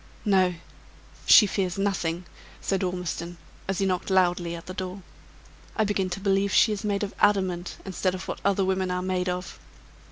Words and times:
"No; 0.25 0.55
she 1.27 1.45
fears 1.45 1.77
nothing," 1.77 2.25
said 2.59 2.81
Ormiston, 2.81 3.37
as 3.67 3.77
he 3.77 3.85
knocked 3.85 4.09
loudly 4.09 4.55
at 4.55 4.65
the 4.65 4.73
door. 4.73 5.03
"I 5.75 5.83
begin 5.83 6.09
to 6.09 6.19
believe 6.19 6.51
she 6.51 6.71
is 6.71 6.83
made 6.83 7.03
of 7.03 7.13
adamant 7.19 7.77
instead 7.85 8.15
of 8.15 8.27
what 8.27 8.41
other 8.43 8.65
women 8.65 8.89
are 8.89 9.03
made 9.03 9.29
of." 9.29 9.59